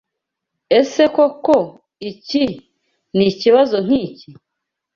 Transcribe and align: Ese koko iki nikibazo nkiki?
Ese 0.79 1.03
koko 1.15 1.57
iki 2.11 2.45
nikibazo 3.17 3.75
nkiki? 3.85 4.29